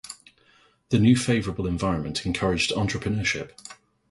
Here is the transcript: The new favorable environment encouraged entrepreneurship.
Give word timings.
The 0.89 0.97
new 0.97 1.15
favorable 1.15 1.67
environment 1.67 2.25
encouraged 2.25 2.71
entrepreneurship. 2.71 3.51